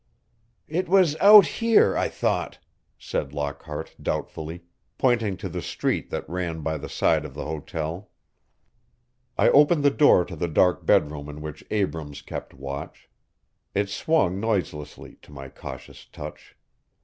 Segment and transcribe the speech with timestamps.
[0.67, 2.57] "It was out here, I thought,"
[2.97, 4.63] said Lockhart doubtfully,
[4.97, 8.09] pointing to the street that ran by the side of the hotel.
[9.37, 13.11] I opened the door to the dark bedroom in which Abrams kept watch.
[13.75, 16.57] It swung noiselessly to my cautious touch.